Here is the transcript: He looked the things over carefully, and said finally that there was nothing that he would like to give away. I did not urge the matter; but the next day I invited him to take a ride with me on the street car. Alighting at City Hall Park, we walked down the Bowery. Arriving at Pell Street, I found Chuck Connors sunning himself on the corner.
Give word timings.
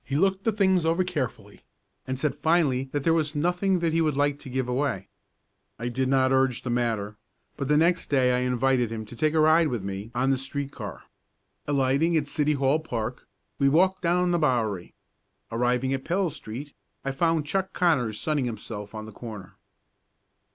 He 0.03 0.15
looked 0.15 0.45
the 0.45 0.51
things 0.51 0.83
over 0.83 1.03
carefully, 1.03 1.61
and 2.07 2.17
said 2.17 2.33
finally 2.33 2.85
that 2.91 3.03
there 3.03 3.13
was 3.13 3.35
nothing 3.35 3.77
that 3.81 3.93
he 3.93 4.01
would 4.01 4.17
like 4.17 4.39
to 4.39 4.49
give 4.49 4.67
away. 4.67 5.09
I 5.77 5.89
did 5.89 6.09
not 6.09 6.31
urge 6.31 6.63
the 6.63 6.71
matter; 6.71 7.17
but 7.55 7.67
the 7.67 7.77
next 7.77 8.09
day 8.09 8.33
I 8.35 8.39
invited 8.39 8.91
him 8.91 9.05
to 9.05 9.15
take 9.15 9.35
a 9.35 9.39
ride 9.39 9.67
with 9.67 9.83
me 9.83 10.09
on 10.15 10.31
the 10.31 10.39
street 10.39 10.71
car. 10.71 11.03
Alighting 11.67 12.17
at 12.17 12.25
City 12.25 12.53
Hall 12.53 12.79
Park, 12.79 13.27
we 13.59 13.69
walked 13.69 14.01
down 14.01 14.31
the 14.31 14.39
Bowery. 14.39 14.95
Arriving 15.51 15.93
at 15.93 16.03
Pell 16.03 16.31
Street, 16.31 16.73
I 17.05 17.11
found 17.11 17.45
Chuck 17.45 17.71
Connors 17.71 18.19
sunning 18.19 18.45
himself 18.45 18.95
on 18.95 19.05
the 19.05 19.11
corner. 19.11 19.53